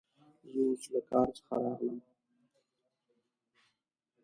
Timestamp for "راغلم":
1.63-1.99